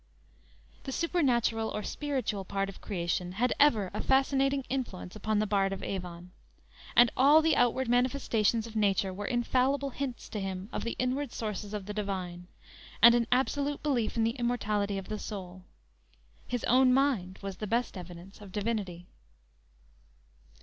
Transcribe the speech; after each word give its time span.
The 0.85 0.91
supernatural 0.91 1.69
or 1.69 1.83
spiritual 1.83 2.43
part 2.43 2.69
of 2.69 2.81
creation 2.81 3.33
had 3.33 3.53
ever 3.59 3.91
a 3.93 4.01
fascinating 4.01 4.63
influence 4.67 5.15
upon 5.15 5.37
the 5.37 5.45
Bard 5.45 5.71
of 5.71 5.83
Avon, 5.83 6.31
and 6.95 7.11
all 7.15 7.43
the 7.43 7.55
outward 7.55 7.87
manifestations 7.87 8.65
of 8.65 8.75
nature 8.75 9.13
were 9.13 9.27
infallible 9.27 9.91
hints 9.91 10.27
to 10.29 10.39
him 10.39 10.69
of 10.73 10.83
the 10.83 10.95
inward 10.97 11.31
sources 11.31 11.71
of 11.71 11.85
the 11.85 11.93
Divine, 11.93 12.47
and 13.03 13.13
an 13.13 13.27
absolute 13.31 13.83
belief 13.83 14.17
in 14.17 14.23
the 14.23 14.31
immortality 14.31 14.97
of 14.97 15.07
the 15.07 15.19
soul! 15.19 15.65
His 16.47 16.63
own 16.63 16.95
mind 16.95 17.37
was 17.43 17.57
the 17.57 17.67
best 17.67 17.95
evidence 17.95 18.41
of 18.41 18.51
divinity! 18.51 19.05